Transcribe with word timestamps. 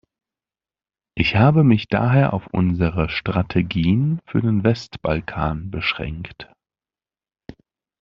Ich 1.13 1.35
habe 1.35 1.63
mich 1.63 1.87
daher 1.87 2.33
auf 2.33 2.47
unsere 2.47 3.07
Strategien 3.07 4.19
für 4.25 4.41
den 4.41 4.63
Westbalkan 4.63 5.69
beschränkt. 5.69 6.49